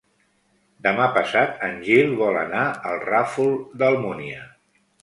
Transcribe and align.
Demà 0.87 1.09
passat 1.17 1.61
en 1.69 1.77
Gil 1.91 2.17
vol 2.25 2.41
anar 2.47 2.65
al 2.93 2.99
Ràfol 3.07 3.57
d'Almúnia. 3.85 4.47